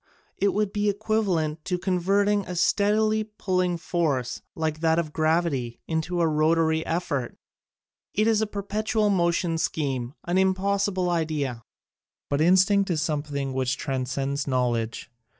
[0.39, 6.21] It would be equivalent to converting a steadily pulling force, like that of gravity, into
[6.21, 7.37] a rotary effort.
[8.15, 11.63] It is a perpetual motion scheme, an impossible idea."
[12.31, 15.11] But instinct is something which transcends knowledge.